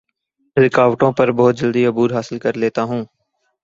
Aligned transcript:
رکاوٹوں 0.57 1.11
پر 1.17 1.31
بہت 1.31 1.55
جلدی 1.57 1.85
عبور 1.85 2.09
حاصل 2.11 2.37
کر 2.39 2.53
لیتا 2.57 2.81
ہوں 2.83 3.03